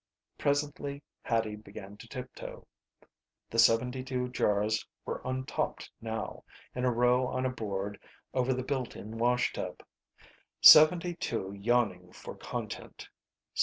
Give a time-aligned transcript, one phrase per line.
[0.39, 2.65] Presently Hattie began to tiptoe.
[3.51, 6.43] The seventy two jars were untopped now,
[6.73, 7.99] in a row on a board
[8.33, 9.83] over the built in washtub.
[10.59, 13.09] Seventy two yawning for content.